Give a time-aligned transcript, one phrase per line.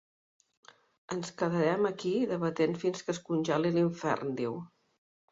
[1.15, 4.57] Ens quedarem aquí debatent fins que es congelil’infern, diu.